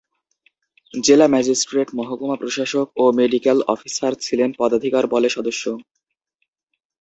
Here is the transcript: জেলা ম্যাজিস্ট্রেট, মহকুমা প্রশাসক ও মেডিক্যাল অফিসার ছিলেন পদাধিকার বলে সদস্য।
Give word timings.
জেলা 0.93 1.27
ম্যাজিস্ট্রেট, 1.27 1.87
মহকুমা 1.93 2.35
প্রশাসক 2.35 2.87
ও 2.97 3.03
মেডিক্যাল 3.19 3.57
অফিসার 3.73 4.11
ছিলেন 4.25 4.49
পদাধিকার 4.59 5.03
বলে 5.07 5.29
সদস্য। 5.29 5.63